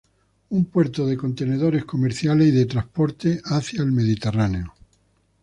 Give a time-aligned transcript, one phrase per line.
[0.49, 4.73] Un puerto de contenedores comerciales y de transporte hacia el Mediterráneo.